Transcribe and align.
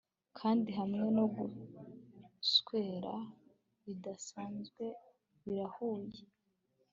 kandi 0.39 0.69
hamwe 0.79 1.05
no 1.15 1.25
guswera 1.35 3.13
bidasanzwe 3.83 4.85
birahuye 5.43 6.21